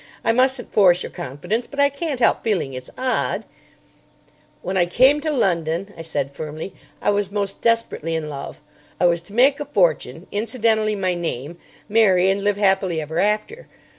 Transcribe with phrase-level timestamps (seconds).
[0.23, 3.43] "I mustn't force your confidence; but I can't help feeling it's odd——"
[4.63, 8.61] "When I came to London," I said, firmly, "I was most desperately in love.
[8.99, 13.67] I was to make a fortune, incidentally my name, marry, and live happily ever after.